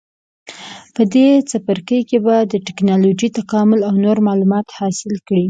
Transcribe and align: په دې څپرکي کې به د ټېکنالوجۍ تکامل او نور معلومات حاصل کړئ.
په 0.95 1.01
دې 1.13 1.27
څپرکي 1.49 1.99
کې 2.09 2.17
به 2.25 2.35
د 2.51 2.53
ټېکنالوجۍ 2.67 3.29
تکامل 3.39 3.79
او 3.87 3.93
نور 4.05 4.17
معلومات 4.27 4.67
حاصل 4.77 5.13
کړئ. 5.27 5.39